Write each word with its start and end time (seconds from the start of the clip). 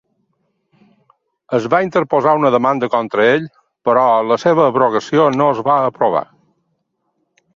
Es 1.57 1.67
va 1.73 1.81
interposar 1.87 2.33
una 2.39 2.51
demanda 2.55 2.89
contra 2.95 3.27
ell, 3.35 3.45
però 3.89 4.07
la 4.29 4.39
seva 4.47 4.65
abrogació 4.71 5.27
no 5.37 5.51
es 5.57 5.63
va 5.69 5.75
aprovar. 5.91 6.25